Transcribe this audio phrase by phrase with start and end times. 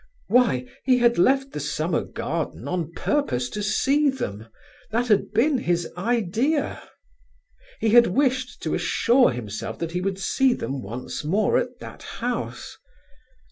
[0.29, 4.47] Why, he had left the Summer Garden on purpose to see them;
[4.89, 6.81] that had been his "idea."
[7.79, 12.01] He had wished to assure himself that he would see them once more at that
[12.01, 12.79] house.